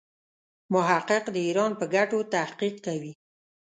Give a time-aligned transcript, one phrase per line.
[0.73, 3.13] محقق د ایران پر ګټو تحقیق کوي.